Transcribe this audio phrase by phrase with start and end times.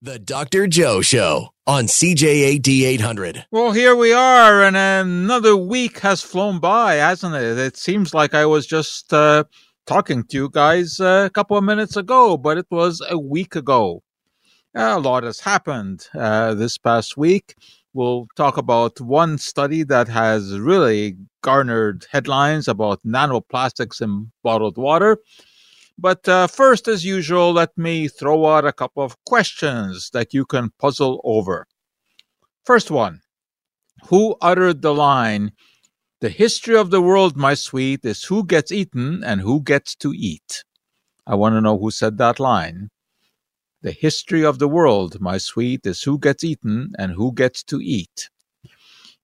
[0.00, 0.68] The Dr.
[0.68, 3.46] Joe Show on CJAD 800.
[3.50, 7.58] Well, here we are, and another week has flown by, hasn't it?
[7.58, 9.42] It seems like I was just uh,
[9.86, 13.56] talking to you guys uh, a couple of minutes ago, but it was a week
[13.56, 14.04] ago.
[14.76, 17.56] A lot has happened uh, this past week.
[17.92, 25.18] We'll talk about one study that has really garnered headlines about nanoplastics in bottled water.
[25.98, 30.46] But uh, first, as usual, let me throw out a couple of questions that you
[30.46, 31.66] can puzzle over.
[32.64, 33.20] First one
[34.08, 35.52] Who uttered the line,
[36.20, 40.12] The history of the world, my sweet, is who gets eaten and who gets to
[40.14, 40.64] eat?
[41.26, 42.90] I want to know who said that line.
[43.82, 47.80] The history of the world, my sweet, is who gets eaten and who gets to
[47.80, 48.30] eat.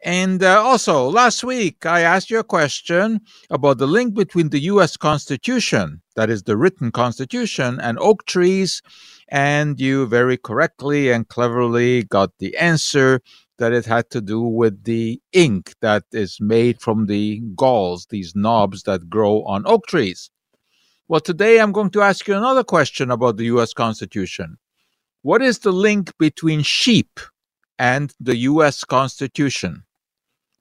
[0.05, 4.59] And uh, also, last week, I asked you a question about the link between the
[4.65, 4.99] U.S.
[4.99, 8.83] Constitution, that is the written Constitution, and oak trees.
[9.31, 13.23] And you very correctly and cleverly got the answer
[13.57, 18.37] that it had to do with the ink that is made from the galls, these
[18.37, 20.29] knobs that grow on oak trees.
[21.09, 23.73] Well, today I'm going to ask you another question about the U.S.
[23.73, 24.59] Constitution.
[25.23, 27.21] What is the link between sheep
[27.79, 28.85] and the U.S.
[28.85, 29.85] Constitution?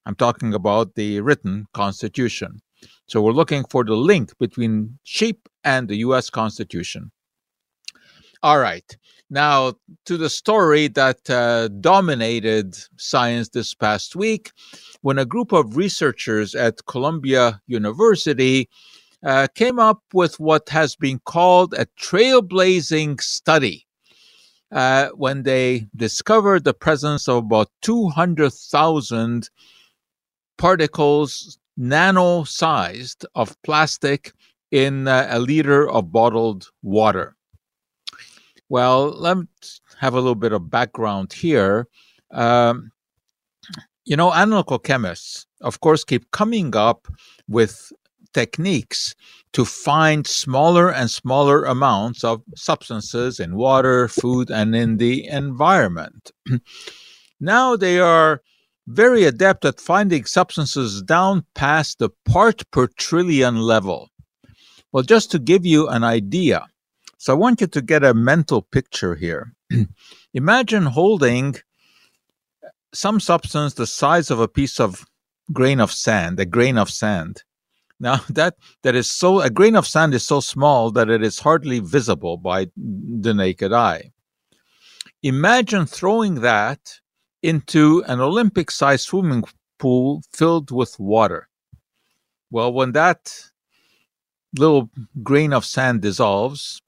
[0.05, 2.61] I'm talking about the written Constitution.
[3.07, 7.11] So we're looking for the link between sheep and the US Constitution.
[8.41, 8.97] All right.
[9.29, 9.73] Now,
[10.05, 14.51] to the story that uh, dominated science this past week,
[15.01, 18.69] when a group of researchers at Columbia University
[19.25, 23.85] uh, came up with what has been called a trailblazing study.
[24.71, 29.49] Uh, when they discovered the presence of about 200,000
[30.57, 34.33] particles nano sized of plastic
[34.71, 37.35] in uh, a liter of bottled water.
[38.69, 41.87] Well, let's have a little bit of background here.
[42.31, 42.91] Um,
[44.05, 47.07] you know, analytical chemists, of course, keep coming up
[47.47, 47.91] with
[48.33, 49.13] techniques
[49.53, 56.31] to find smaller and smaller amounts of substances in water, food, and in the environment.
[57.39, 58.41] now they are
[58.87, 64.09] very adept at finding substances down past the part per trillion level.
[64.91, 66.67] Well, just to give you an idea,
[67.17, 69.53] so I want you to get a mental picture here.
[70.33, 71.55] Imagine holding
[72.93, 75.05] some substance the size of a piece of
[75.51, 77.43] grain of sand, a grain of sand.
[77.99, 81.39] Now that that is so a grain of sand is so small that it is
[81.39, 84.11] hardly visible by the naked eye.
[85.23, 86.99] Imagine throwing that
[87.43, 89.43] into an Olympic sized swimming
[89.77, 91.49] pool filled with water.
[92.49, 93.51] Well, when that
[94.57, 94.89] little
[95.21, 96.81] grain of sand dissolves,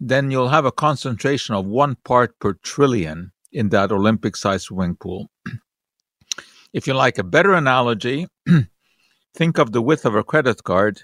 [0.00, 4.96] then you'll have a concentration of one part per trillion in that Olympic sized swimming
[4.96, 5.30] pool.
[6.72, 8.26] if you like a better analogy,
[9.34, 11.02] think of the width of a credit card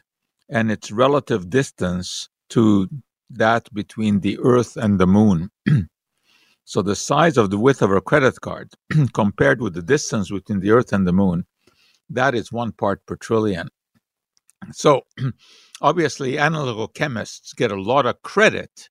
[0.48, 2.88] and its relative distance to
[3.28, 5.50] that between the Earth and the moon.
[6.66, 8.72] So the size of the width of a credit card
[9.14, 11.46] compared with the distance between the Earth and the Moon,
[12.10, 13.68] that is one part per trillion.
[14.72, 15.02] So
[15.80, 18.88] obviously, analytical chemists get a lot of credit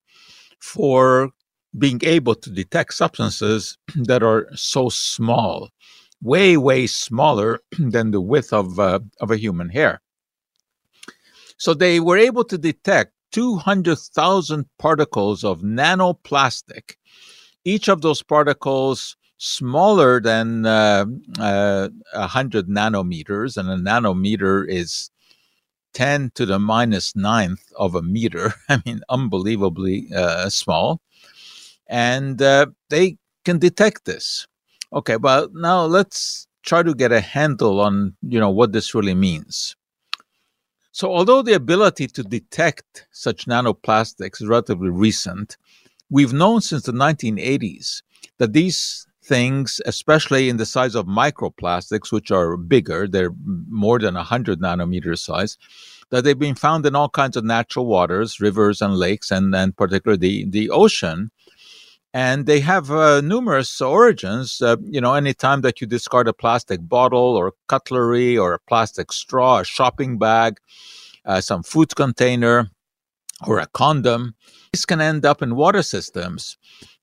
[0.62, 1.32] for
[1.78, 5.70] being able to detect substances that are so small,
[6.22, 10.02] way, way smaller than the width of, uh, of a human hair.
[11.58, 16.96] So they were able to detect 200,000 particles of nanoplastic
[17.66, 21.06] each of those particles smaller than uh,
[21.40, 25.10] uh, 100 nanometers, and a nanometer is
[25.94, 28.54] 10 to the minus ninth of a meter.
[28.70, 31.02] I mean, unbelievably uh, small.
[31.88, 34.48] And uh, they can detect this.
[34.94, 39.14] Okay, well, now let's try to get a handle on, you know, what this really
[39.14, 39.76] means.
[40.92, 45.58] So, although the ability to detect such nanoplastics is relatively recent,
[46.10, 48.02] We've known since the 1980s
[48.38, 53.34] that these things, especially in the size of microplastics, which are bigger, they're
[53.68, 55.58] more than 100 nanometer size,
[56.12, 59.76] that they've been found in all kinds of natural waters, rivers and lakes, and, and
[59.76, 61.32] particularly the, the ocean.
[62.14, 64.62] And they have uh, numerous origins.
[64.62, 69.12] Uh, you know, anytime that you discard a plastic bottle or cutlery or a plastic
[69.12, 70.60] straw, a shopping bag,
[71.26, 72.70] uh, some food container,
[73.46, 74.36] or a condom,
[74.72, 76.58] these can end up in water systems.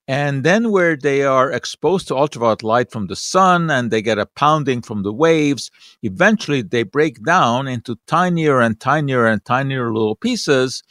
[0.08, 4.18] And then, where they are exposed to ultraviolet light from the sun and they get
[4.18, 5.70] a pounding from the waves,
[6.02, 10.82] eventually they break down into tinier and tinier and tinier little pieces.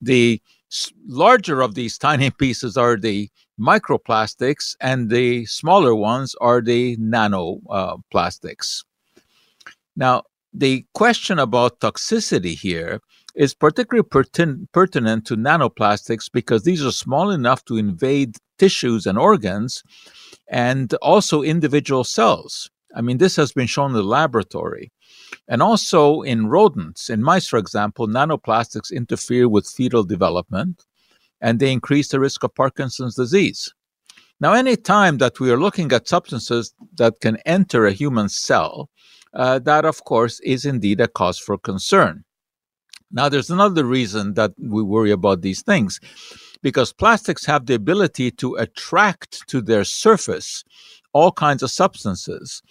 [0.00, 0.40] The
[1.06, 3.28] larger of these tiny pieces are the
[3.60, 8.84] microplastics, and the smaller ones are the nanoplastics.
[8.84, 9.20] Uh,
[9.96, 10.22] now,
[10.52, 13.00] the question about toxicity here
[13.40, 19.18] is particularly pertin- pertinent to nanoplastics because these are small enough to invade tissues and
[19.18, 19.82] organs
[20.48, 22.68] and also individual cells.
[22.94, 24.92] I mean, this has been shown in the laboratory.
[25.48, 30.84] And also in rodents, in mice, for example, nanoplastics interfere with fetal development
[31.40, 33.72] and they increase the risk of Parkinson's disease.
[34.38, 38.90] Now, any time that we are looking at substances that can enter a human cell,
[39.32, 42.24] uh, that of course is indeed a cause for concern.
[43.12, 46.00] Now, there's another reason that we worry about these things
[46.62, 50.64] because plastics have the ability to attract to their surface
[51.12, 52.62] all kinds of substances.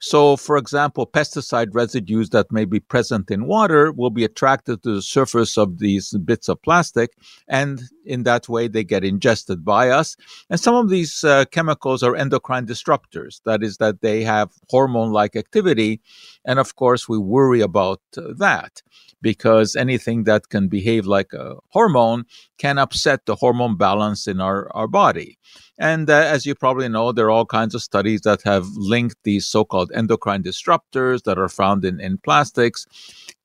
[0.00, 4.94] So, for example, pesticide residues that may be present in water will be attracted to
[4.96, 7.10] the surface of these bits of plastic,
[7.48, 10.16] and in that way they get ingested by us.
[10.50, 15.12] And some of these uh, chemicals are endocrine disruptors, that is, that they have hormone
[15.12, 16.00] like activity.
[16.44, 18.82] And of course, we worry about uh, that
[19.20, 22.24] because anything that can behave like a hormone
[22.58, 25.38] can upset the hormone balance in our, our body.
[25.78, 29.16] And uh, as you probably know, there are all kinds of studies that have linked
[29.24, 32.86] these so called endocrine disruptors that are found in, in plastics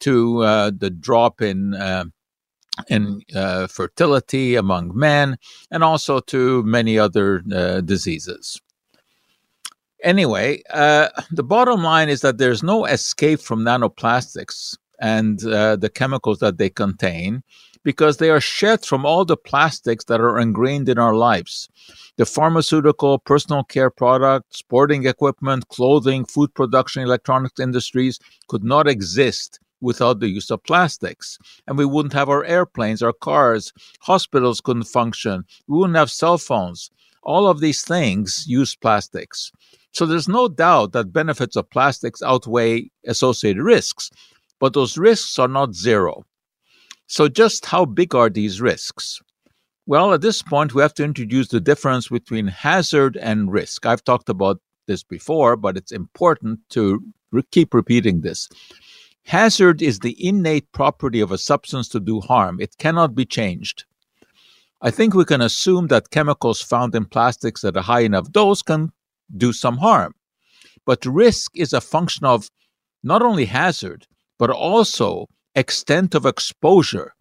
[0.02, 1.74] to uh, the drop in.
[1.74, 2.06] Uh,
[2.90, 5.38] in uh, fertility among men,
[5.72, 8.60] and also to many other uh, diseases.
[10.04, 15.90] Anyway, uh, the bottom line is that there's no escape from nanoplastics and uh, the
[15.90, 17.42] chemicals that they contain
[17.84, 21.68] because they are shed from all the plastics that are ingrained in our lives.
[22.18, 29.60] The pharmaceutical, personal care products, sporting equipment, clothing, food production, electronics industries could not exist
[29.84, 31.38] without the use of plastics.
[31.68, 33.72] And we wouldn't have our airplanes, our cars,
[34.02, 36.90] hospitals couldn't function, we wouldn't have cell phones.
[37.22, 39.52] All of these things use plastics.
[39.92, 44.10] So there's no doubt that benefits of plastics outweigh associated risks
[44.64, 46.24] but those risks are not zero.
[47.08, 49.20] So, just how big are these risks?
[49.88, 53.86] Well, at this point, we have to introduce the difference between hazard and risk.
[53.86, 57.04] I've talked about this before, but it's important to
[57.34, 58.48] re- keep repeating this.
[59.26, 63.86] Hazard is the innate property of a substance to do harm, it cannot be changed.
[64.82, 68.62] I think we can assume that chemicals found in plastics at a high enough dose
[68.62, 68.92] can
[69.36, 70.14] do some harm.
[70.86, 72.50] But risk is a function of
[73.02, 77.14] not only hazard, but also extent of exposure.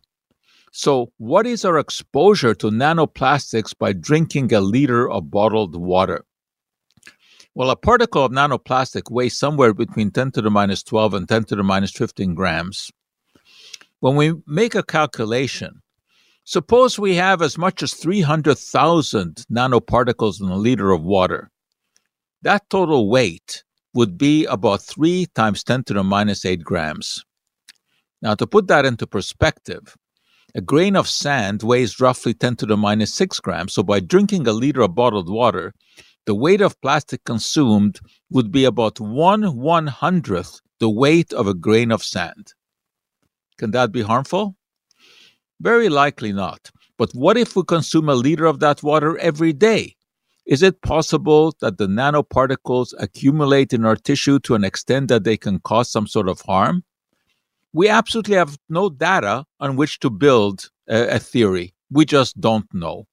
[0.73, 6.25] So, what is our exposure to nanoplastics by drinking a liter of bottled water?
[7.55, 11.45] Well, a particle of nanoplastic weighs somewhere between 10 to the minus 12 and 10
[11.45, 12.91] to the minus 15 grams.
[14.01, 15.83] When we make a calculation,
[16.45, 21.51] suppose we have as much as 300,000 nanoparticles in a liter of water.
[22.41, 27.23] That total weight would be about 3 times 10 to the minus 8 grams.
[28.23, 29.95] Now, to put that into perspective,
[30.55, 33.75] a grain of sand weighs roughly 10 to the minus 6 grams.
[33.75, 35.75] So, by drinking a liter of bottled water,
[36.27, 41.55] the weight of plastic consumed would be about 1 one hundredth the weight of a
[41.55, 42.55] grain of sand.
[43.59, 44.57] Can that be harmful?
[45.61, 46.71] Very likely not.
[46.99, 49.95] But what if we consume a liter of that water every day?
[50.45, 55.37] Is it possible that the nanoparticles accumulate in our tissue to an extent that they
[55.37, 56.83] can cause some sort of harm?
[57.73, 61.75] We absolutely have no data on which to build a, a theory.
[61.91, 63.07] We just don't know.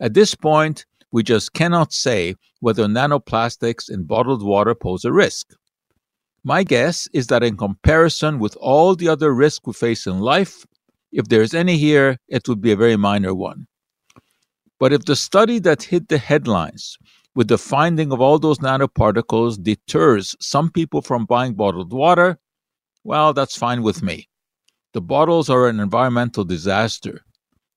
[0.00, 5.54] At this point, we just cannot say whether nanoplastics in bottled water pose a risk.
[6.42, 10.66] My guess is that in comparison with all the other risks we face in life,
[11.12, 13.66] if there is any here, it would be a very minor one.
[14.80, 16.96] But if the study that hit the headlines
[17.34, 22.38] with the finding of all those nanoparticles deters some people from buying bottled water,
[23.04, 24.28] well, that's fine with me.
[24.94, 27.22] The bottles are an environmental disaster.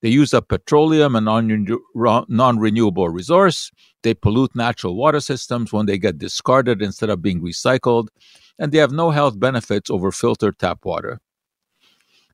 [0.02, 3.70] They use up petroleum and non renewable resource.
[4.02, 8.08] They pollute natural water systems when they get discarded instead of being recycled.
[8.58, 11.20] And they have no health benefits over filtered tap water.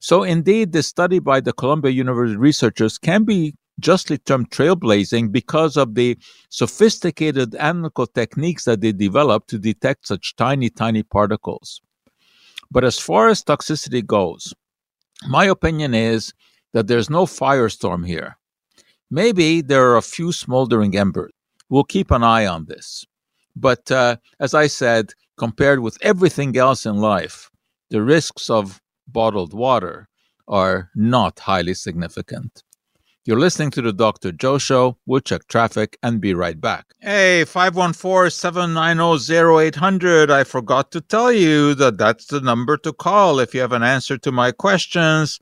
[0.01, 5.77] So, indeed, this study by the Columbia University researchers can be justly termed trailblazing because
[5.77, 11.81] of the sophisticated analytical techniques that they developed to detect such tiny, tiny particles.
[12.71, 14.53] But as far as toxicity goes,
[15.29, 16.33] my opinion is
[16.73, 18.37] that there's no firestorm here.
[19.11, 21.33] Maybe there are a few smoldering embers.
[21.69, 23.05] We'll keep an eye on this.
[23.55, 27.51] But uh, as I said, compared with everything else in life,
[27.91, 30.09] the risks of bottled water
[30.49, 32.63] are not highly significant.
[33.25, 34.33] You're listening to the Dr.
[34.33, 34.99] Joe Show.
[35.07, 36.87] We'll check traffic and be right back.
[37.01, 40.31] Hey, 514 790 0800.
[40.31, 43.85] I forgot to tell you that that's the number to call if you have an
[43.85, 45.39] answer to my questions.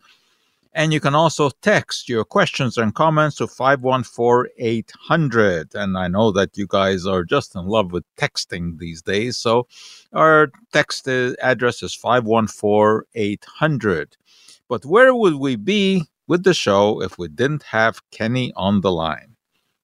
[0.72, 5.74] And you can also text your questions and comments to 514 800.
[5.74, 9.36] And I know that you guys are just in love with texting these days.
[9.36, 9.66] So
[10.12, 14.16] our text address is 514 800.
[14.68, 18.92] But where would we be with the show if we didn't have Kenny on the
[18.92, 19.34] line?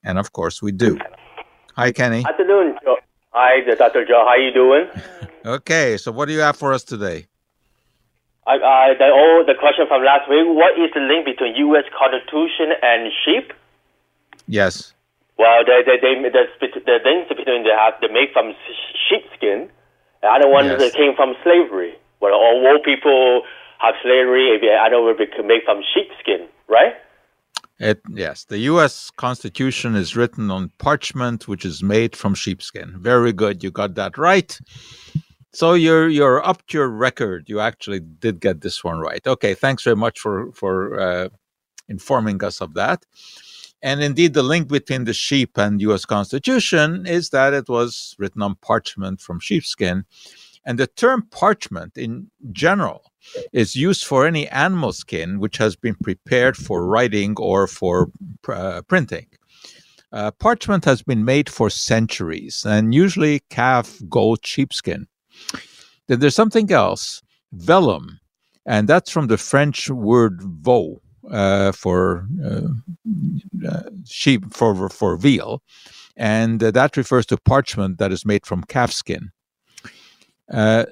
[0.04, 0.98] And of course we do.
[1.74, 2.24] Hi, Kenny.
[2.24, 2.96] Afternoon, Joe.
[3.32, 4.06] Hi, Dr.
[4.06, 4.24] Joe.
[4.26, 4.86] How you doing?
[5.44, 7.26] okay, so what do you have for us today?
[8.46, 10.46] I, I, the, oh, the question from last week.
[10.46, 11.84] What is the link between U.S.
[11.90, 13.52] Constitution and sheep?
[14.46, 14.94] Yes.
[15.38, 18.54] Well, they, they, they, the, the links between they have they make from
[19.10, 19.68] sheepskin.
[20.22, 20.80] The other one yes.
[20.80, 21.94] that came from slavery.
[22.20, 23.42] Well, all people
[23.78, 24.54] have slavery.
[24.54, 26.94] If I don't know it made from sheepskin, right?
[27.78, 29.10] It yes, the U.S.
[29.16, 32.94] Constitution is written on parchment, which is made from sheepskin.
[32.98, 34.58] Very good, you got that right.
[35.56, 37.48] So you're you're up to your record.
[37.48, 39.26] You actually did get this one right.
[39.26, 41.28] Okay, thanks very much for for uh,
[41.88, 43.06] informing us of that.
[43.80, 46.04] And indeed, the link between the sheep and U.S.
[46.04, 50.04] Constitution is that it was written on parchment from sheepskin,
[50.66, 53.10] and the term parchment in general
[53.54, 58.10] is used for any animal skin which has been prepared for writing or for
[58.46, 59.28] uh, printing.
[60.12, 65.06] Uh, parchment has been made for centuries, and usually calf, goat, sheepskin.
[66.08, 68.20] Then there's something else, vellum,
[68.64, 71.00] and that's from the French word veau
[71.30, 72.68] uh, for uh,
[73.68, 75.62] uh, sheep for for veal,
[76.16, 79.30] and that refers to parchment that is made from calf skin.
[80.52, 80.84] Uh,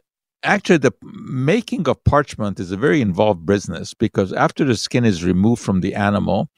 [0.43, 5.25] actually, the making of parchment is a very involved business because after the skin is
[5.25, 6.49] removed from the animal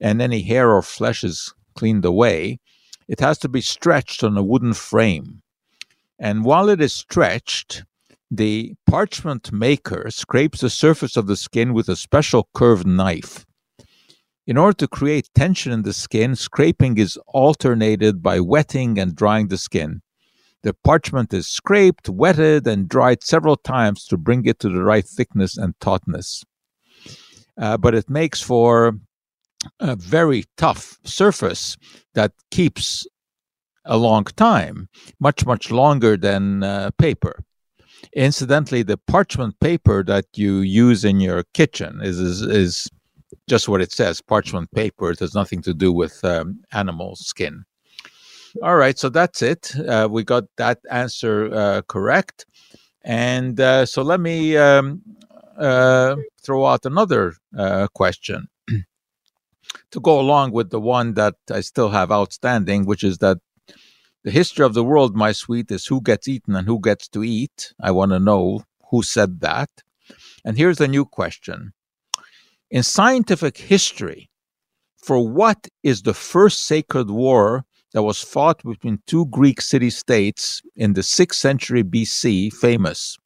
[0.00, 2.60] and any hair or flesh is cleaned away,
[3.08, 5.42] it has to be stretched on a wooden frame.
[6.18, 7.84] And while it is stretched,
[8.30, 13.46] the parchment maker scrapes the surface of the skin with a special curved knife.
[14.46, 19.48] In order to create tension in the skin, scraping is alternated by wetting and drying
[19.48, 20.02] the skin.
[20.62, 25.06] The parchment is scraped, wetted, and dried several times to bring it to the right
[25.06, 26.44] thickness and tautness.
[27.58, 28.98] Uh, but it makes for
[29.80, 31.76] a very tough surface
[32.14, 33.06] that keeps
[33.86, 34.88] a long time,
[35.20, 37.44] much, much longer than uh, paper.
[38.12, 42.88] Incidentally, the parchment paper that you use in your kitchen is, is, is
[43.48, 45.10] just what it says parchment paper.
[45.10, 47.64] It has nothing to do with um, animal skin.
[48.62, 49.72] All right, so that's it.
[49.76, 52.46] Uh, we got that answer uh, correct.
[53.04, 55.02] And uh, so let me um,
[55.58, 58.48] uh, throw out another uh, question
[59.90, 63.38] to go along with the one that I still have outstanding, which is that
[64.26, 67.22] the history of the world, my sweet, is who gets eaten and who gets to
[67.22, 67.72] eat.
[67.80, 69.70] I want to know who said that.
[70.44, 71.72] And here's a new question
[72.68, 74.28] In scientific history,
[74.96, 80.60] for what is the first sacred war that was fought between two Greek city states
[80.74, 83.16] in the 6th century BC famous.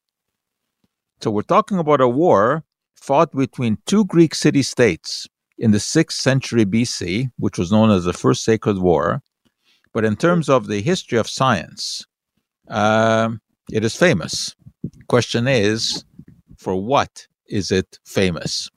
[1.19, 5.27] So we're talking about a war fought between two Greek city states
[5.57, 9.23] in the 6th century BC, which was known as the First Sacred War.
[9.93, 12.05] But in terms of the history of science,
[12.69, 13.29] uh,
[13.71, 14.55] it is famous.
[15.07, 16.05] Question is,
[16.57, 18.69] for what is it famous?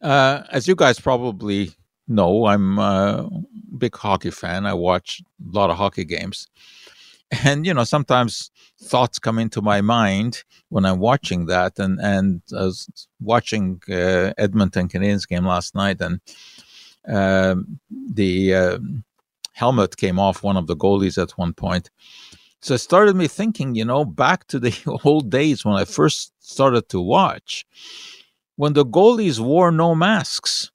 [0.00, 1.72] Uh, as you guys probably
[2.08, 3.28] know, I'm a
[3.76, 4.66] big hockey fan.
[4.66, 6.48] I watch a lot of hockey games.
[7.44, 11.78] And, you know, sometimes thoughts come into my mind when I'm watching that.
[11.78, 12.88] And, and I was
[13.20, 16.20] watching uh, Edmonton Canadiens game last night, and
[17.08, 17.56] uh,
[17.90, 18.78] the uh,
[19.56, 21.90] helmet came off one of the goalies at one point.
[22.60, 26.32] So it started me thinking, you know, back to the old days when I first
[26.40, 27.64] started to watch,
[28.56, 30.70] when the goalies wore no masks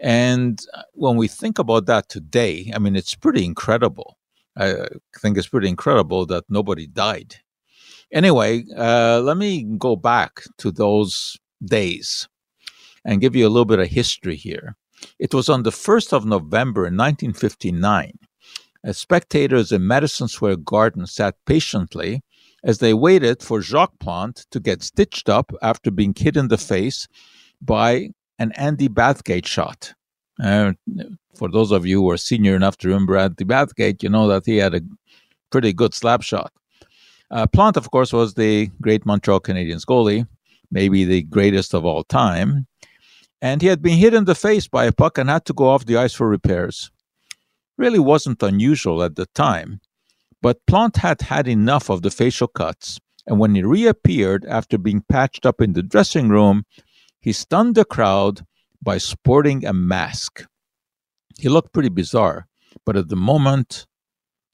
[0.00, 4.18] and uh, when we think about that today, I mean, it's pretty incredible.
[4.56, 4.86] I
[5.18, 7.36] think it's pretty incredible that nobody died.
[8.12, 12.28] Anyway, uh, let me go back to those days
[13.04, 14.76] and give you a little bit of history here.
[15.18, 18.18] It was on the 1st of November in 1959.
[18.84, 22.22] As spectators in Madison Square Garden sat patiently
[22.62, 26.58] as they waited for Jacques Plante to get stitched up after being hit in the
[26.58, 27.06] face
[27.60, 29.94] by an Andy Bathgate shot.
[30.42, 30.72] Uh,
[31.34, 34.46] for those of you who are senior enough to remember Andy Bathgate, you know that
[34.46, 34.80] he had a
[35.50, 36.52] pretty good slap shot.
[37.30, 40.26] Uh, Plante, of course, was the great Montreal Canadiens goalie,
[40.70, 42.66] maybe the greatest of all time.
[43.44, 45.68] And he had been hit in the face by a puck and had to go
[45.68, 46.90] off the ice for repairs.
[47.76, 49.82] Really wasn't unusual at the time,
[50.40, 55.04] but Plante had had enough of the facial cuts, and when he reappeared after being
[55.10, 56.64] patched up in the dressing room,
[57.20, 58.46] he stunned the crowd
[58.80, 60.46] by sporting a mask.
[61.38, 62.46] He looked pretty bizarre,
[62.86, 63.86] but at the moment,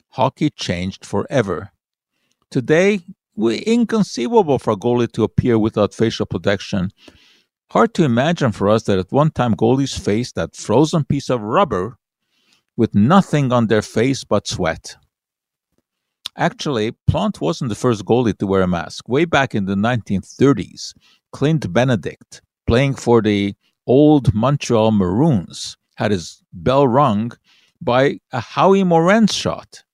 [0.08, 1.70] hockey changed forever.
[2.50, 3.02] Today,
[3.36, 6.90] it's inconceivable for a goalie to appear without facial protection.
[7.72, 11.40] Hard to imagine for us that at one time goalies faced that frozen piece of
[11.40, 11.98] rubber
[12.76, 14.96] with nothing on their face but sweat.
[16.36, 19.08] Actually, Plante wasn't the first goalie to wear a mask.
[19.08, 20.94] Way back in the 1930s,
[21.30, 23.54] Clint Benedict, playing for the
[23.86, 27.30] old Montreal Maroons, had his bell rung
[27.80, 29.84] by a Howie Morenz shot.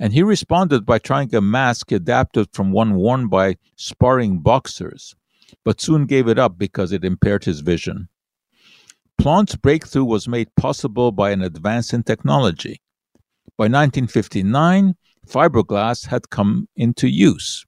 [0.00, 5.14] And he responded by trying a mask adapted from one worn by sparring boxers,
[5.64, 8.08] but soon gave it up because it impaired his vision.
[9.18, 12.80] Plante's breakthrough was made possible by an advance in technology.
[13.58, 14.94] By 1959,
[15.26, 17.66] fiberglass had come into use.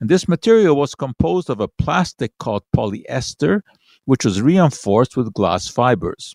[0.00, 3.62] And this material was composed of a plastic called polyester,
[4.04, 6.34] which was reinforced with glass fibers.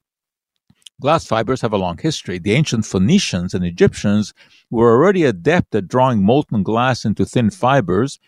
[1.02, 2.38] Glass fibers have a long history.
[2.38, 4.34] The ancient Phoenicians and Egyptians
[4.70, 8.20] were already adept at drawing molten glass into thin fibers,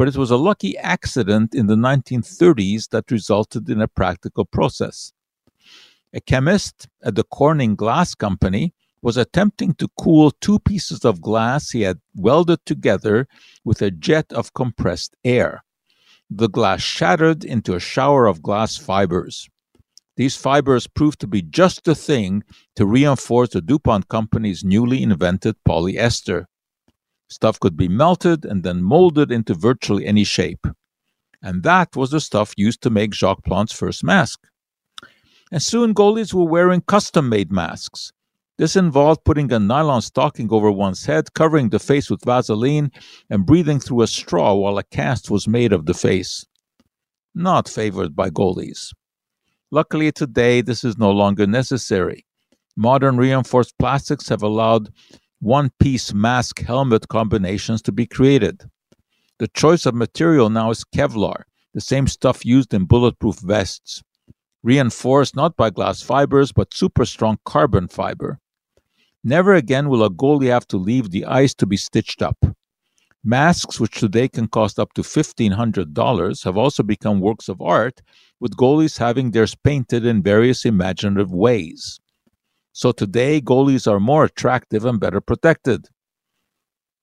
[0.00, 5.12] but it was a lucky accident in the 1930s that resulted in a practical process.
[6.14, 11.72] A chemist at the Corning Glass Company was attempting to cool two pieces of glass
[11.72, 13.28] he had welded together
[13.62, 15.64] with a jet of compressed air.
[16.30, 19.50] The glass shattered into a shower of glass fibers.
[20.16, 22.42] These fibers proved to be just the thing
[22.76, 26.46] to reinforce the DuPont company's newly invented polyester.
[27.30, 30.66] Stuff could be melted and then molded into virtually any shape.
[31.42, 34.40] And that was the stuff used to make Jacques Plante's first mask.
[35.50, 38.12] And soon goalies were wearing custom made masks
[38.60, 42.92] this involved putting a nylon stocking over one's head, covering the face with Vaseline,
[43.30, 46.44] and breathing through a straw while a cast was made of the face.
[47.34, 48.92] Not favored by goalies.
[49.70, 52.26] Luckily, today this is no longer necessary.
[52.76, 54.92] Modern reinforced plastics have allowed
[55.40, 58.62] one piece mask helmet combinations to be created.
[59.38, 64.02] The choice of material now is Kevlar, the same stuff used in bulletproof vests,
[64.62, 68.38] reinforced not by glass fibers but super strong carbon fiber.
[69.24, 72.36] Never again will a goalie have to leave the ice to be stitched up.
[73.24, 78.00] Masks, which today can cost up to $1,500, have also become works of art,
[78.40, 82.00] with goalies having theirs painted in various imaginative ways.
[82.72, 85.88] So today, goalies are more attractive and better protected.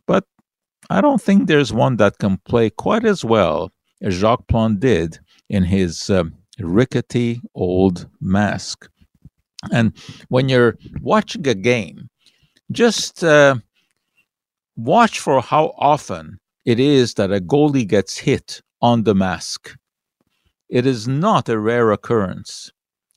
[0.06, 0.24] But
[0.90, 5.20] I don't think there's one that can play quite as well as Jacques Plante did
[5.50, 8.90] in his um, rickety old mask.
[9.72, 9.94] And
[10.30, 12.10] when you're watching a game,
[12.72, 13.56] just uh,
[14.76, 19.76] watch for how often it is that a goalie gets hit on the mask.
[20.70, 22.72] It is not a rare occurrence.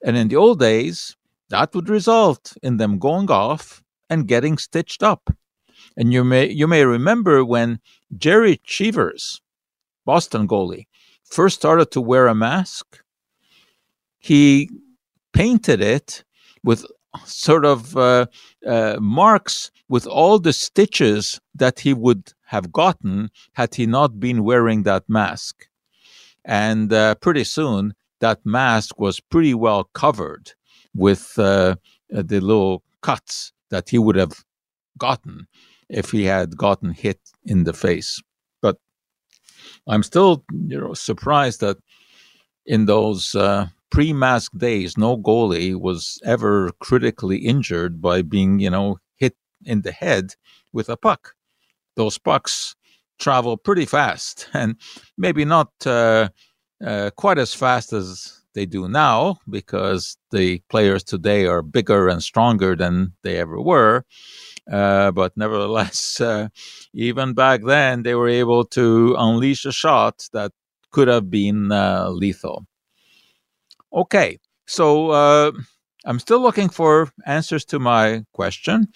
[0.05, 1.17] And in the old days,
[1.51, 5.31] that would result in them going off and getting stitched up.
[5.97, 7.81] And you may you may remember when
[8.17, 9.41] Gerry Cheevers,
[10.07, 10.87] Boston goalie,
[11.25, 13.01] first started to wear a mask,
[14.19, 14.71] he
[15.33, 16.25] painted it
[16.63, 16.85] with
[17.25, 18.27] sort of uh,
[18.67, 24.45] uh, marks with all the stitches that he would have gotten had he not been
[24.45, 25.69] wearing that mask.
[26.45, 30.53] And uh, pretty soon, that mask was pretty well covered
[30.95, 31.77] with uh,
[32.11, 34.45] the little cuts that he would have
[34.99, 35.47] gotten
[35.89, 38.21] if he had gotten hit in the face.
[38.63, 38.77] But
[39.87, 41.79] I'm still, you know, surprised that
[42.67, 48.71] in those uh, pre mask days, no goalie was ever critically injured by being, you
[48.71, 50.35] know, hit in the head
[50.73, 51.35] with a puck.
[51.97, 52.77] Those pucks
[53.19, 54.77] travel pretty fast and
[55.19, 56.29] maybe not uh,
[56.85, 62.23] uh, quite as fast as they do now because the players today are bigger and
[62.23, 64.05] stronger than they ever were.
[64.71, 66.49] Uh, but nevertheless, uh,
[66.93, 70.53] even back then, they were able to unleash a shot that
[70.91, 72.67] could have been uh, lethal.
[73.93, 75.53] Okay, so uh,
[76.05, 78.89] I'm still looking for answers to my question.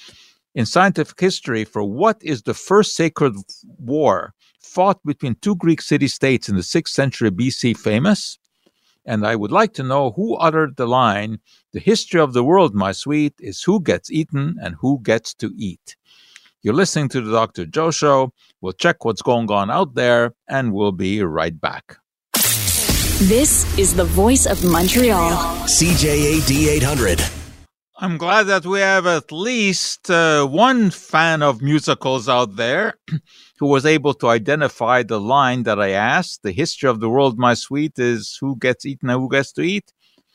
[0.55, 3.35] In scientific history, for what is the first sacred
[3.79, 8.39] war fought between two Greek city states in the 6th century BC famous?
[9.07, 11.41] And I would like to know who uttered the line,
[11.73, 15.53] The history of the world, my sweet, is who gets eaten and who gets to
[15.57, 15.97] eat.
[16.63, 17.67] You're listening to the Dr.
[17.67, 18.33] Joe Show.
[18.61, 21.99] We'll check what's going on out there, and we'll be right back.
[23.29, 25.33] This is the voice of Montreal.
[25.67, 27.44] CJAD 800.
[27.97, 32.95] I'm glad that we have at least uh, one fan of musicals out there
[33.61, 36.43] who was able to identify the line that I asked.
[36.43, 39.63] The history of the world, my sweet, is who gets eaten and who gets to
[39.63, 39.93] eat.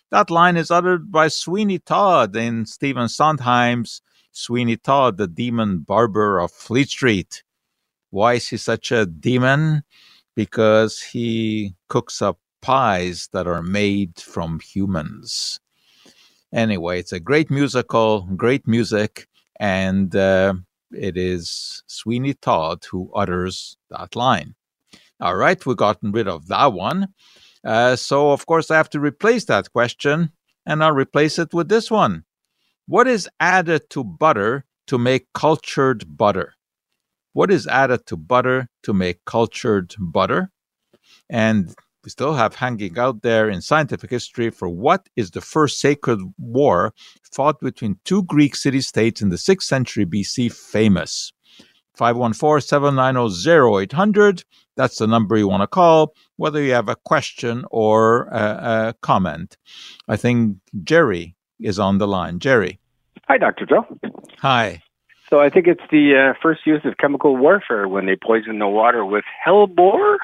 [0.10, 6.40] That line is uttered by Sweeney Todd in Stephen Sondheim's Sweeney Todd, the demon barber
[6.40, 7.44] of Fleet Street.
[8.10, 9.84] Why is he such a demon?
[10.34, 15.60] Because he cooks up pies that are made from humans.
[16.54, 19.28] Anyway, it's a great musical, great music,
[19.60, 20.54] and uh,
[20.92, 24.56] it is Sweeney Todd who utters that line.
[25.22, 27.10] All right, we've gotten rid of that one.
[27.64, 30.32] Uh, so, of course, I have to replace that question,
[30.66, 32.24] and I'll replace it with this one.
[32.88, 36.56] What is added to butter to make cultured butter?
[37.34, 40.52] What is added to butter to make cultured butter?
[41.30, 45.80] And we still have hanging out there in scientific history for what is the first
[45.80, 46.94] sacred war
[47.34, 51.32] fought between two Greek city states in the 6th century BC famous.
[51.98, 54.44] 514-790-0800.
[54.78, 58.96] That's the number you want to call, whether you have a question or a, a
[59.02, 59.58] comment.
[60.08, 62.40] I think Jerry is on the line.
[62.40, 62.80] Jerry.
[63.28, 63.66] Hi, Dr.
[63.66, 63.86] Joe.
[64.38, 64.82] Hi.
[65.30, 68.68] So I think it's the uh, first use of chemical warfare when they poison the
[68.68, 70.18] water with hellebore.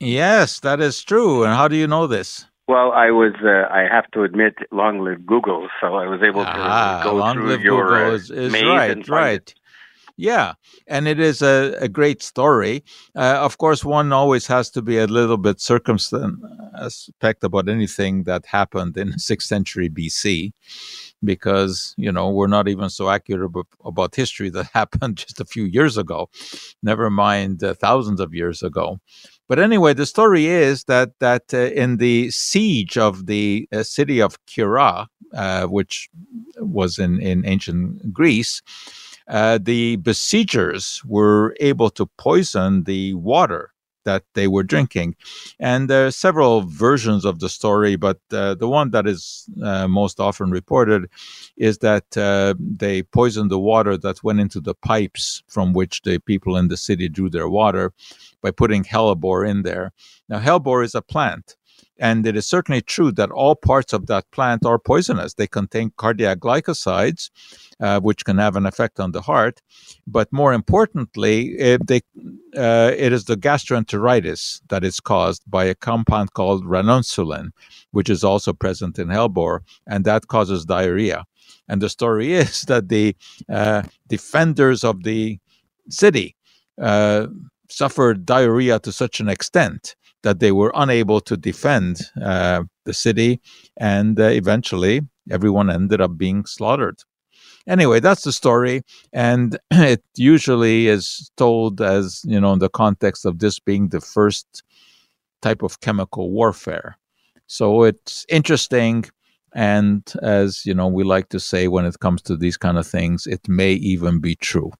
[0.00, 1.44] Yes, that is true.
[1.44, 2.46] And how do you know this?
[2.68, 6.44] Well, I was, uh, I have to admit, long live Google, so I was able
[6.44, 9.34] to Ah, go long through live your Google uh, is, is maze right, and right.
[9.36, 9.54] it.
[10.20, 10.54] Yeah,
[10.88, 12.84] and it is a, a great story.
[13.14, 18.44] Uh, of course, one always has to be a little bit circumspect about anything that
[18.44, 20.52] happened in the sixth century BC,
[21.24, 23.50] because you know we're not even so accurate
[23.84, 26.28] about, history that happened just a few years ago.
[26.82, 28.98] Never mind uh, thousands of years ago.
[29.48, 34.20] But anyway, the story is that that uh, in the siege of the uh, city
[34.20, 36.08] of Kirrha, uh, which
[36.58, 38.62] was in in ancient Greece,
[39.28, 43.72] uh, the besiegers were able to poison the water
[44.08, 45.14] that they were drinking.
[45.60, 49.86] And there are several versions of the story, but uh, the one that is uh,
[50.00, 51.02] most often reported
[51.58, 56.18] is that uh, they poisoned the water that went into the pipes from which the
[56.30, 57.92] people in the city drew their water
[58.40, 59.92] by putting hellebore in there.
[60.30, 61.57] Now, hellebore is a plant.
[61.98, 65.34] And it is certainly true that all parts of that plant are poisonous.
[65.34, 67.30] They contain cardiac glycosides,
[67.80, 69.60] uh, which can have an effect on the heart.
[70.06, 72.02] But more importantly, it, they,
[72.56, 77.50] uh, it is the gastroenteritis that is caused by a compound called ranunculin,
[77.90, 81.24] which is also present in hellebore, and that causes diarrhea.
[81.68, 83.16] And the story is that the
[83.48, 85.38] uh, defenders of the
[85.90, 86.36] city
[86.80, 87.26] uh,
[87.70, 93.40] suffered diarrhea to such an extent that they were unable to defend uh, the city,
[93.76, 95.00] and uh, eventually
[95.30, 96.98] everyone ended up being slaughtered.
[97.66, 103.24] Anyway, that's the story, and it usually is told as you know in the context
[103.24, 104.62] of this being the first
[105.42, 106.96] type of chemical warfare.
[107.46, 109.04] So it's interesting,
[109.54, 112.86] and as you know, we like to say when it comes to these kind of
[112.86, 114.72] things, it may even be true.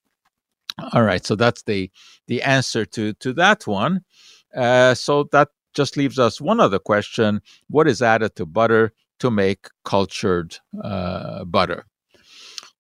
[0.93, 1.91] All right, so that's the
[2.27, 4.05] the answer to to that one.
[4.55, 9.31] Uh, so that just leaves us one other question: What is added to butter to
[9.31, 11.87] make cultured uh, butter?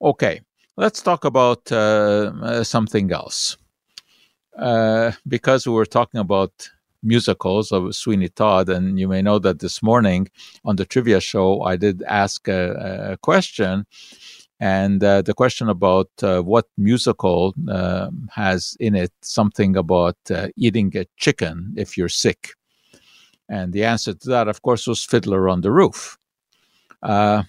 [0.00, 0.40] Okay,
[0.76, 3.56] let's talk about uh, uh, something else.
[4.56, 6.70] Uh, because we were talking about
[7.02, 10.28] musicals of Sweeney Todd, and you may know that this morning
[10.64, 13.86] on the trivia show, I did ask a, a question
[14.60, 20.48] and uh, the question about uh, what musical uh, has in it something about uh,
[20.56, 22.50] eating a chicken if you're sick.
[23.48, 26.18] And the answer to that, of course, was Fiddler on the Roof.
[27.02, 27.44] Uh,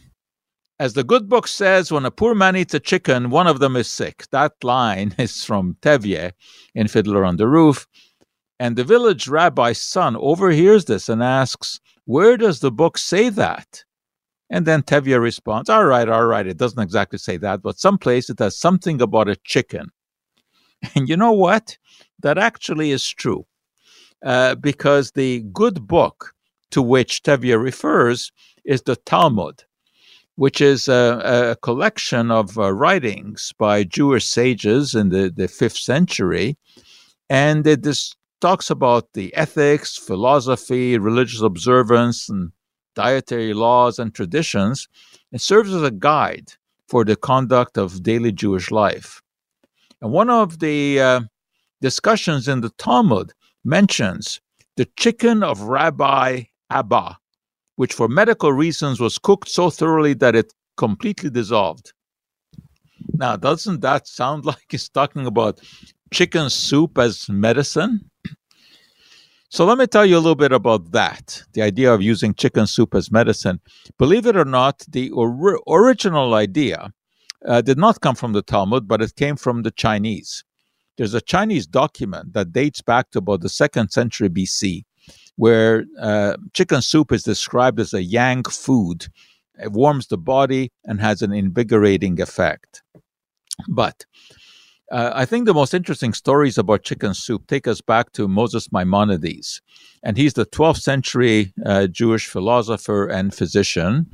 [0.79, 3.75] as the good book says, when a poor man eats a chicken, one of them
[3.75, 4.25] is sick.
[4.31, 6.31] That line is from Tevye
[6.75, 7.87] in Fiddler on the Roof.
[8.59, 13.83] And the village rabbi's son overhears this and asks, Where does the book say that?
[14.49, 16.47] And then Tevye responds, All right, all right.
[16.47, 19.89] It doesn't exactly say that, but someplace it has something about a chicken.
[20.95, 21.77] And you know what?
[22.21, 23.45] That actually is true.
[24.23, 26.33] Uh, because the good book
[26.71, 28.31] to which Tevye refers
[28.65, 29.63] is the Talmud,
[30.35, 35.77] which is a, a collection of uh, writings by Jewish sages in the, the fifth
[35.77, 36.57] century.
[37.29, 42.51] And it this talks about the ethics, philosophy, religious observance, and
[42.99, 44.89] dietary laws and traditions.
[45.31, 46.49] and serves as a guide
[46.89, 49.21] for the conduct of daily Jewish life.
[50.01, 51.21] And one of the uh,
[51.81, 53.31] discussions in the Talmud
[53.63, 54.41] mentions
[54.75, 57.17] the chicken of Rabbi Abba,
[57.75, 61.93] which for medical reasons was cooked so thoroughly that it completely dissolved.
[63.13, 65.61] Now, doesn't that sound like he's talking about
[66.11, 68.08] chicken soup as medicine?
[69.51, 72.67] So let me tell you a little bit about that the idea of using chicken
[72.67, 73.59] soup as medicine.
[73.97, 76.93] Believe it or not, the or- original idea
[77.47, 80.43] uh, did not come from the Talmud, but it came from the Chinese.
[80.97, 84.83] There's a Chinese document that dates back to about the second century BC,
[85.35, 89.07] where uh, chicken soup is described as a yang food.
[89.57, 92.83] It warms the body and has an invigorating effect.
[93.67, 94.05] But
[94.91, 98.71] uh, I think the most interesting stories about chicken soup take us back to Moses
[98.71, 99.61] Maimonides.
[100.03, 104.07] And he's the 12th century uh, Jewish philosopher and physician.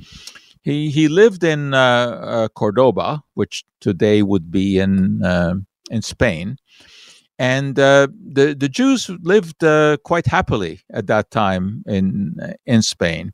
[0.63, 5.55] He, he lived in uh, uh Cordoba, which today would be in, uh,
[5.91, 6.57] in Spain.
[7.37, 9.59] And the, the Jews lived
[10.03, 13.33] quite happily at that time in, in Spain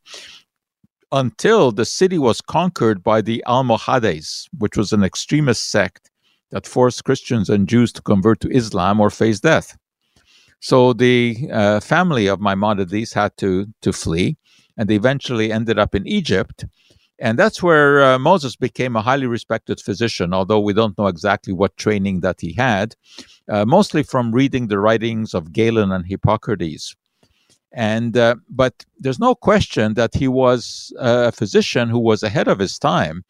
[1.11, 6.10] until the city was conquered by the Almohades, which was an extremist sect
[6.51, 9.77] that forced Christians and Jews to convert to Islam or face death.
[10.59, 14.37] So the uh, family of Maimonides had to to flee,
[14.77, 16.65] and they eventually ended up in Egypt.
[17.19, 21.53] And that's where uh, Moses became a highly respected physician, although we don't know exactly
[21.53, 22.95] what training that he had,
[23.47, 26.95] uh, mostly from reading the writings of Galen and Hippocrates.
[27.71, 32.59] And uh, but there's no question that he was a physician who was ahead of
[32.59, 33.23] his time,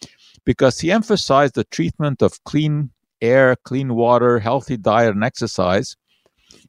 [0.45, 5.95] because he emphasized the treatment of clean air, clean water, healthy diet, and exercise.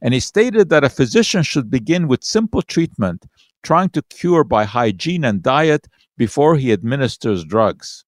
[0.00, 3.26] And he stated that a physician should begin with simple treatment,
[3.62, 8.04] trying to cure by hygiene and diet before he administers drugs.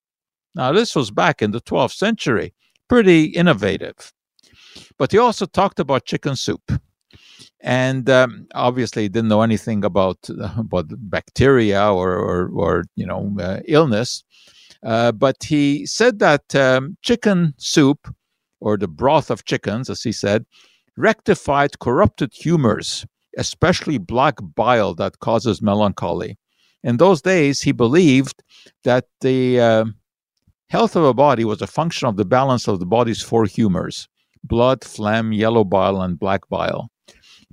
[0.54, 2.54] Now, this was back in the 12th century,
[2.88, 4.12] pretty innovative.
[4.98, 6.72] But he also talked about chicken soup.
[7.61, 10.18] And um, obviously, he didn't know anything about
[10.59, 14.22] about bacteria or or, or you know uh, illness.
[14.83, 18.14] Uh, but he said that um, chicken soup
[18.64, 20.46] or the broth of chickens, as he said,
[20.96, 23.05] rectified corrupted humors,
[23.37, 26.38] especially black bile that causes melancholy.
[26.83, 28.42] In those days, he believed
[28.83, 29.85] that the uh,
[30.70, 34.09] health of a body was a function of the balance of the body's four humors
[34.42, 36.90] blood, phlegm, yellow bile, and black bile.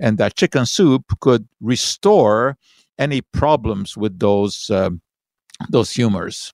[0.01, 2.57] And that chicken soup could restore
[2.99, 4.89] any problems with those, uh,
[5.69, 6.53] those humors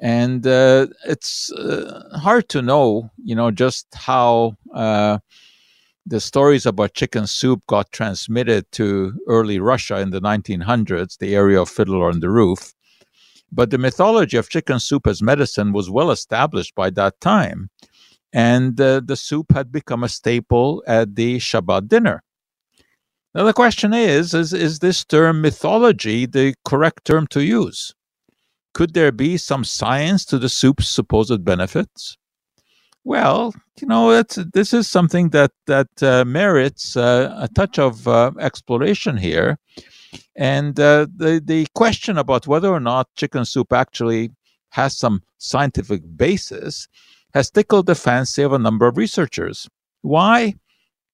[0.00, 5.18] and uh, it's uh, hard to know, you know, just how uh,
[6.06, 11.60] the stories about chicken soup got transmitted to early Russia in the 1900s, the area
[11.60, 12.74] of Fiddler on the Roof.
[13.52, 17.68] But the mythology of chicken soup as medicine was well established by that time,
[18.32, 22.22] and uh, the soup had become a staple at the Shabbat dinner.
[23.34, 27.94] Now the question is, is is this term mythology the correct term to use?
[28.74, 32.16] Could there be some science to the soup's supposed benefits?
[33.04, 38.30] Well, you know, this is something that that uh, merits uh, a touch of uh,
[38.38, 39.58] exploration here,
[40.36, 44.30] and uh, the the question about whether or not chicken soup actually
[44.70, 46.88] has some scientific basis
[47.34, 49.68] has tickled the fancy of a number of researchers.
[50.02, 50.54] Why?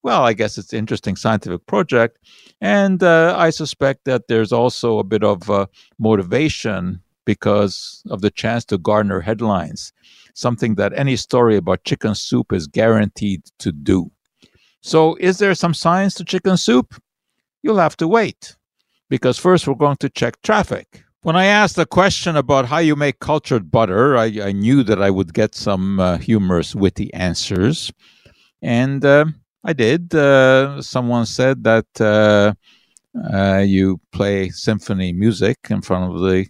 [0.03, 2.19] Well, I guess it's an interesting scientific project,
[2.61, 5.67] and uh, I suspect that there's also a bit of uh,
[5.99, 9.93] motivation because of the chance to garner headlines,
[10.33, 14.11] something that any story about chicken soup is guaranteed to do.
[14.81, 16.95] So, is there some science to chicken soup?
[17.63, 18.57] You'll have to wait,
[19.11, 21.05] because first we're going to check traffic.
[21.21, 25.03] When I asked the question about how you make cultured butter, I, I knew that
[25.03, 27.93] I would get some uh, humorous, witty answers.
[28.63, 29.27] And uh,
[29.65, 30.15] I did.
[30.15, 32.55] Uh, someone said that uh,
[33.37, 36.47] uh, you play symphony music in front of the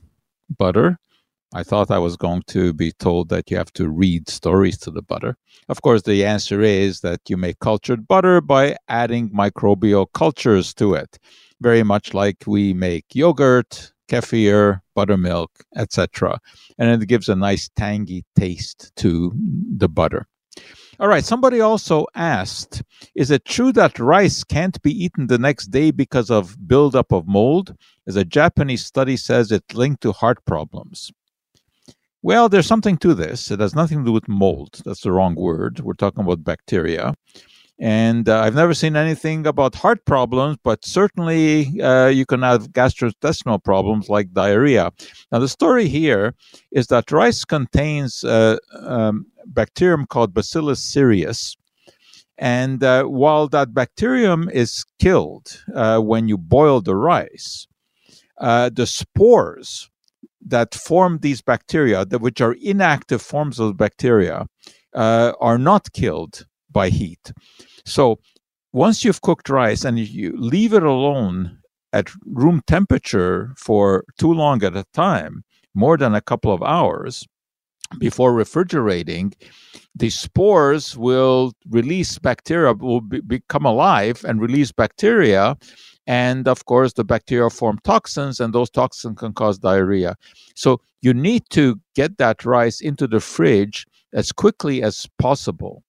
[0.57, 0.99] butter.
[1.55, 4.91] I thought I was going to be told that you have to read stories to
[4.91, 5.37] the butter.
[5.69, 10.95] Of course, the answer is that you make cultured butter by adding microbial cultures to
[10.95, 11.19] it,
[11.61, 16.39] very much like we make yogurt, kefir, buttermilk, etc.
[16.79, 19.33] And it gives a nice tangy taste to
[19.77, 20.27] the butter.
[21.01, 22.83] All right, somebody also asked
[23.15, 27.29] Is it true that rice can't be eaten the next day because of buildup of
[27.29, 27.77] mold?
[28.09, 31.13] As a Japanese study says, it's linked to heart problems.
[32.23, 33.53] Well, there's something to this.
[33.53, 34.81] It has nothing to do with mold.
[34.85, 35.79] That's the wrong word.
[35.79, 37.15] We're talking about bacteria.
[37.81, 42.71] And uh, I've never seen anything about heart problems, but certainly uh, you can have
[42.73, 44.91] gastrointestinal problems like diarrhea.
[45.31, 46.35] Now, the story here
[46.73, 51.57] is that rice contains uh, um, bacterium called Bacillus cereus.
[52.37, 57.69] And uh, while that bacterium is killed uh, when you boil the rice,
[58.39, 59.89] uh, the spores
[60.47, 64.47] that form these bacteria, which are inactive forms of bacteria,
[64.95, 67.33] are not killed by heat.
[67.89, 68.19] So
[68.73, 71.59] once you've cooked rice and you leave it alone
[71.93, 75.43] at room temperature for too long at a time,
[75.75, 77.27] more than a couple of hours
[77.99, 79.33] before refrigerating,
[79.95, 85.57] the spores will release bacteria, will be, become alive and release bacteria.
[86.07, 90.17] And of course, the bacteria form toxins, and those toxins can cause diarrhea.
[90.55, 95.83] So you need to get that rice into the fridge as quickly as possible.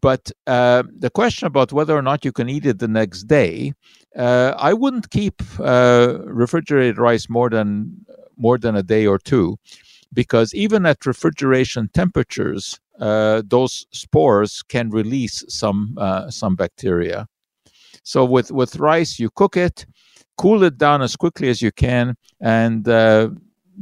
[0.00, 3.72] But uh, the question about whether or not you can eat it the next day,
[4.16, 8.04] uh, I wouldn't keep uh, refrigerated rice more than
[8.36, 9.56] more than a day or two,
[10.12, 17.26] because even at refrigeration temperatures, uh, those spores can release some uh, some bacteria.
[18.02, 19.86] So with with rice, you cook it,
[20.36, 23.30] cool it down as quickly as you can, and uh,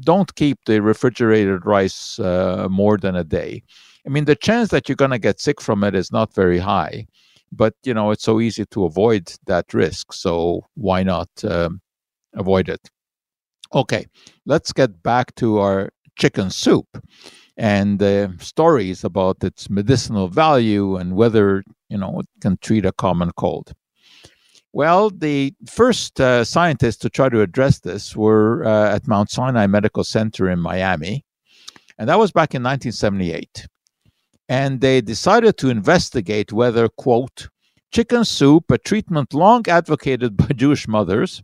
[0.00, 2.18] don't keep the refrigerated rice
[2.70, 3.64] more than a day.
[4.06, 6.58] I mean, the chance that you're going to get sick from it is not very
[6.58, 7.06] high,
[7.50, 10.12] but you know it's so easy to avoid that risk.
[10.12, 11.80] So why not um,
[12.34, 12.90] avoid it?
[13.72, 14.06] Okay,
[14.46, 16.86] let's get back to our chicken soup
[17.56, 22.92] and uh, stories about its medicinal value and whether you know it can treat a
[22.92, 23.72] common cold.
[24.72, 29.66] Well, the first uh, scientists to try to address this were uh, at Mount Sinai
[29.66, 31.24] Medical Center in Miami,
[31.96, 33.66] and that was back in 1978
[34.48, 37.48] and they decided to investigate whether, quote,
[37.92, 41.42] chicken soup, a treatment long advocated by Jewish mothers,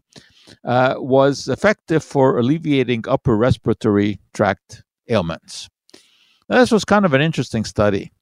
[0.65, 5.69] uh, was effective for alleviating upper respiratory tract ailments.
[6.49, 8.13] Now, this was kind of an interesting study.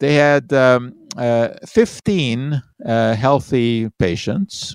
[0.00, 4.74] They had um, uh, 15 uh, healthy patients,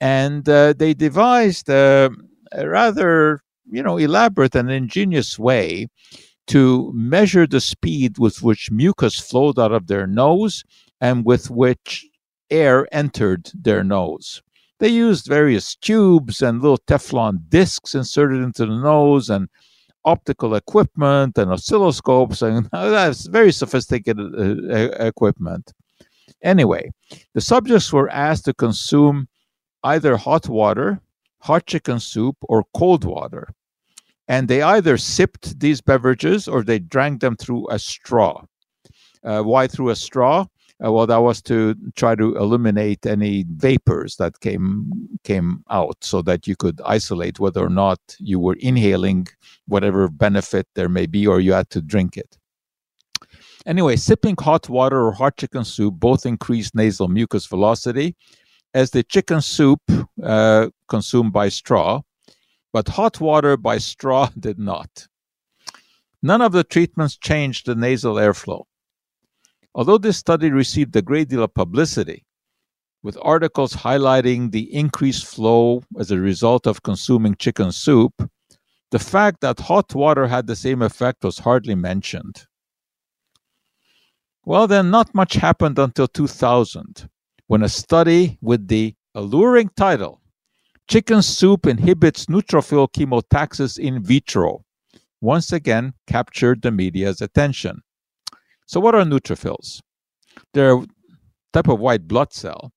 [0.00, 2.10] and uh, they devised a,
[2.52, 5.88] a rather, you know, elaborate and ingenious way
[6.46, 10.64] to measure the speed with which mucus flowed out of their nose
[11.00, 12.06] and with which
[12.50, 14.42] air entered their nose.
[14.78, 19.48] They used various tubes and little Teflon discs inserted into the nose and
[20.04, 25.72] optical equipment and oscilloscopes and that's very sophisticated uh, equipment.
[26.42, 26.90] Anyway,
[27.34, 29.28] the subjects were asked to consume
[29.84, 31.00] either hot water,
[31.40, 33.48] hot chicken soup, or cold water
[34.30, 38.44] and they either sipped these beverages or they drank them through a straw.
[39.24, 40.46] Uh, why through a straw?
[40.82, 44.92] Uh, well, that was to try to eliminate any vapors that came
[45.24, 49.26] came out, so that you could isolate whether or not you were inhaling
[49.66, 52.38] whatever benefit there may be, or you had to drink it.
[53.66, 58.14] Anyway, sipping hot water or hot chicken soup both increase nasal mucus velocity,
[58.74, 59.82] as the chicken soup
[60.22, 62.00] uh, consumed by straw
[62.72, 65.06] but hot water by straw did not.
[66.22, 68.64] None of the treatments changed the nasal airflow.
[69.74, 72.24] Although this study received a great deal of publicity,
[73.02, 78.30] with articles highlighting the increased flow as a result of consuming chicken soup,
[78.90, 82.46] the fact that hot water had the same effect was hardly mentioned.
[84.44, 87.08] Well, then, not much happened until 2000,
[87.46, 90.19] when a study with the alluring title
[90.90, 94.64] Chicken soup inhibits neutrophil chemotaxis in vitro.
[95.20, 97.82] Once again, captured the media's attention.
[98.66, 99.80] So, what are neutrophils?
[100.52, 100.86] They're a
[101.52, 102.72] type of white blood cell,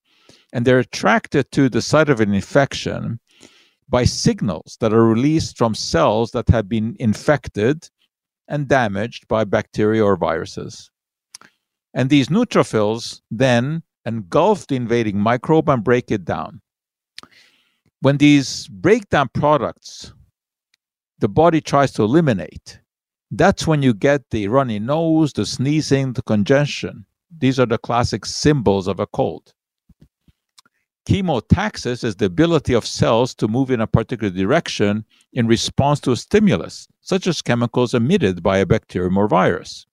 [0.54, 3.20] and they're attracted to the site of an infection
[3.90, 7.90] by signals that are released from cells that have been infected
[8.48, 10.92] and damaged by bacteria or viruses.
[11.96, 16.62] And these neutrophils then engulf the invading microbe and break it down
[18.04, 20.12] when these breakdown products
[21.20, 22.82] the body tries to eliminate,
[23.32, 27.06] that's when you get the runny nose, the sneezing, the congestion.
[27.40, 29.54] These are the classic symbols of a cold.
[31.08, 36.12] Chemotaxis is the ability of cells to move in a particular direction in response to
[36.12, 39.86] a stimulus, such as chemicals emitted by a bacterium or virus.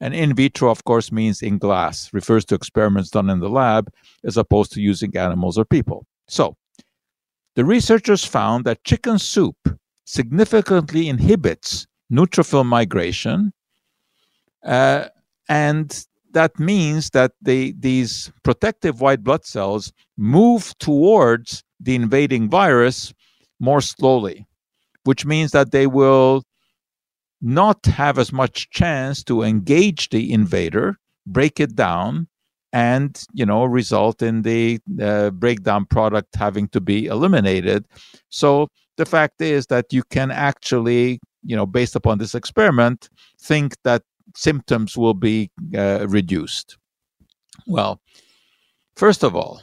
[0.00, 3.92] And in vitro, of course, means in glass, refers to experiments done in the lab
[4.22, 6.06] as opposed to using animals or people.
[6.28, 6.56] So,
[7.58, 9.56] the researchers found that chicken soup
[10.04, 13.52] significantly inhibits neutrophil migration,
[14.64, 15.08] uh,
[15.48, 23.12] and that means that they, these protective white blood cells move towards the invading virus
[23.58, 24.46] more slowly,
[25.02, 26.44] which means that they will
[27.40, 30.96] not have as much chance to engage the invader,
[31.26, 32.28] break it down,
[32.78, 34.60] and you know result in the
[35.08, 37.80] uh, breakdown product having to be eliminated
[38.28, 38.68] so
[38.98, 43.08] the fact is that you can actually, you know, based upon this experiment,
[43.40, 44.02] think that
[44.36, 46.76] symptoms will be uh, reduced.
[47.66, 48.00] Well,
[48.96, 49.62] first of all,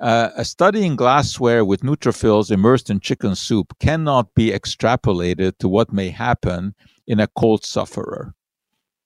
[0.00, 5.68] uh, a study in glassware with neutrophils immersed in chicken soup cannot be extrapolated to
[5.68, 6.74] what may happen
[7.06, 8.34] in a cold sufferer.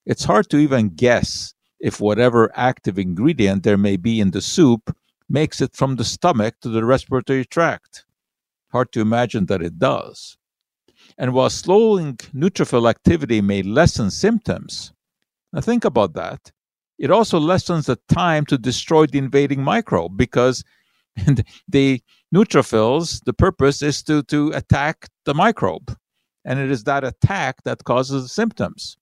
[0.04, 1.53] It's hard to even guess
[1.84, 4.96] if whatever active ingredient there may be in the soup
[5.28, 8.06] makes it from the stomach to the respiratory tract.
[8.72, 10.38] Hard to imagine that it does.
[11.18, 14.94] And while slowing neutrophil activity may lessen symptoms,
[15.52, 16.52] now think about that.
[16.98, 20.64] It also lessens the time to destroy the invading microbe because
[21.68, 22.00] the
[22.34, 25.94] neutrophils, the purpose is to, to attack the microbe.
[26.46, 28.96] And it is that attack that causes the symptoms.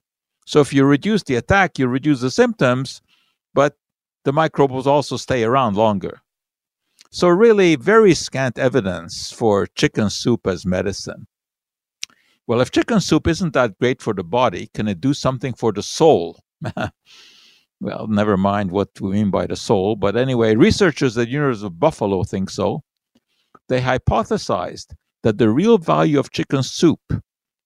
[0.46, 3.00] So if you reduce the attack, you reduce the symptoms,
[3.54, 3.76] but
[4.24, 6.20] the microbe will also stay around longer.
[7.10, 11.26] So, really, very scant evidence for chicken soup as medicine.
[12.46, 15.72] Well, if chicken soup isn't that great for the body, can it do something for
[15.72, 16.40] the soul?
[17.80, 19.94] well, never mind what we mean by the soul.
[19.94, 22.82] But anyway, researchers at the University of Buffalo think so.
[23.68, 27.00] They hypothesized that the real value of chicken soup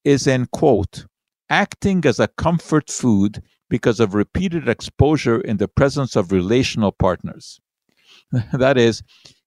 [0.04, 1.06] is in, quote,
[1.50, 7.60] acting as a comfort food because of repeated exposure in the presence of relational partners.
[8.52, 9.02] that is,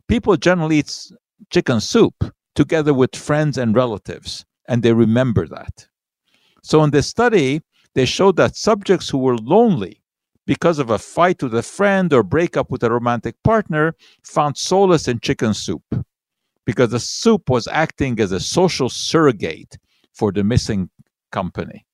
[0.07, 1.11] people generally eat
[1.49, 2.15] chicken soup
[2.55, 5.87] together with friends and relatives, and they remember that.
[6.63, 7.61] So, in this study,
[7.95, 10.01] they showed that subjects who were lonely
[10.45, 15.07] because of a fight with a friend or breakup with a romantic partner found solace
[15.07, 15.83] in chicken soup
[16.65, 19.77] because the soup was acting as a social surrogate
[20.13, 20.89] for the missing
[21.31, 21.85] company.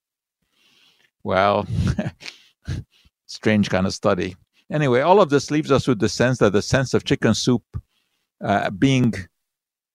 [1.25, 1.65] Well,
[3.25, 4.35] strange kind of study.
[4.71, 7.63] Anyway, all of this leaves us with the sense that the sense of chicken soup
[8.43, 9.11] uh, being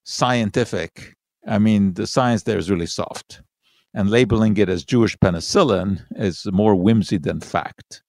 [0.02, 1.14] scientific,
[1.46, 3.42] I mean, the science there is really soft.
[3.94, 8.02] And labeling it as Jewish penicillin is more whimsy than fact.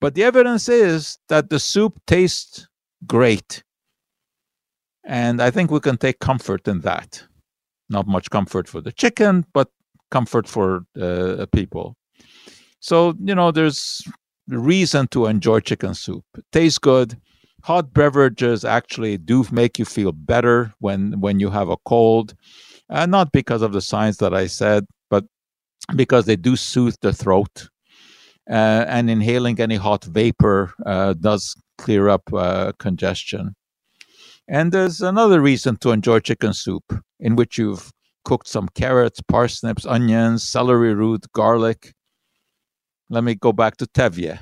[0.00, 2.66] But the evidence is that the soup tastes
[3.06, 3.62] great.
[5.04, 7.22] And I think we can take comfort in that.
[7.90, 9.68] Not much comfort for the chicken, but
[10.10, 11.98] comfort for uh, people.
[12.84, 14.02] So, you know, there's
[14.46, 16.22] reason to enjoy chicken soup.
[16.36, 17.16] It tastes good.
[17.62, 22.34] Hot beverages actually do make you feel better when when you have a cold.
[22.90, 25.24] Uh, not because of the science that I said, but
[25.96, 27.70] because they do soothe the throat.
[28.50, 33.54] Uh, and inhaling any hot vapor uh, does clear up uh, congestion.
[34.46, 36.84] And there's another reason to enjoy chicken soup,
[37.18, 37.90] in which you've
[38.26, 41.94] cooked some carrots, parsnips, onions, celery root, garlic,
[43.10, 44.38] let me go back to Tevye.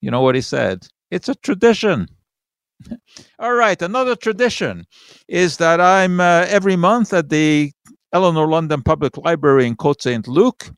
[0.00, 0.86] You know what he said?
[1.10, 2.08] It's a tradition.
[3.38, 4.84] All right, another tradition
[5.28, 7.72] is that I'm uh, every month at the
[8.12, 10.26] Eleanor London Public Library in Côte St.
[10.26, 10.70] Luc,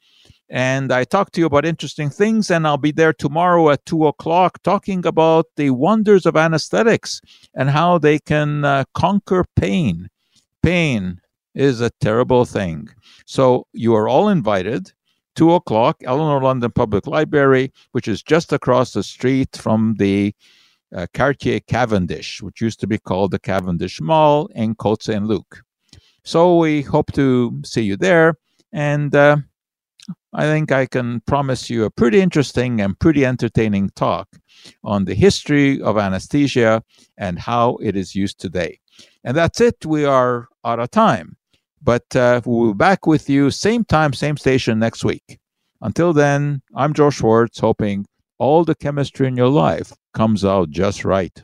[0.53, 2.51] and I talk to you about interesting things.
[2.51, 7.23] And I'll be there tomorrow at two o'clock talking about the wonders of anesthetics
[7.55, 10.09] and how they can uh, conquer pain.
[10.63, 11.21] Pain
[11.55, 12.89] is a terrible thing.
[13.25, 14.93] So you are all invited.
[15.37, 20.35] 2 o'clock, Eleanor London Public Library, which is just across the street from the
[20.95, 25.62] uh, Cartier Cavendish, which used to be called the Cavendish Mall in Côte Saint Luc.
[26.24, 28.35] So we hope to see you there.
[28.72, 29.39] And uh,
[30.33, 34.28] I think I can promise you a pretty interesting and pretty entertaining talk
[34.85, 36.83] on the history of anesthesia
[37.18, 38.78] and how it is used today.
[39.24, 39.85] And that's it.
[39.85, 41.37] We are out of time.
[41.83, 45.39] But uh, we'll be back with you same time, same station next week.
[45.80, 48.07] Until then, I'm Joe Schwarcz, hoping
[48.39, 51.43] all the chemistry in your life comes out just right.